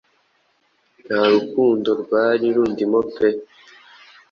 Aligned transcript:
ntarukundo 1.07 1.89
rwari 2.01 2.45
rundimo 2.55 2.99
pe 3.15 3.27